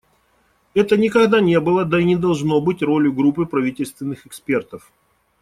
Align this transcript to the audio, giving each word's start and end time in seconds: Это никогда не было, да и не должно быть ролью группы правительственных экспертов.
Это 0.73 0.97
никогда 0.97 1.39
не 1.41 1.59
было, 1.59 1.85
да 1.85 1.99
и 1.99 2.05
не 2.05 2.15
должно 2.15 2.59
быть 2.59 2.81
ролью 2.81 3.13
группы 3.13 3.45
правительственных 3.45 4.25
экспертов. 4.25 4.91